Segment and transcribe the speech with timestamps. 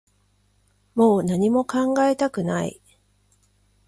[0.95, 2.81] もう何も考えたくない